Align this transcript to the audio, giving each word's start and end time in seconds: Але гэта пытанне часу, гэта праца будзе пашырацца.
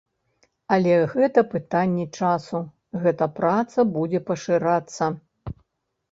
Але 0.75 0.93
гэта 1.15 1.41
пытанне 1.49 2.05
часу, 2.21 2.61
гэта 3.03 3.27
праца 3.41 3.85
будзе 3.99 4.19
пашырацца. 4.31 5.11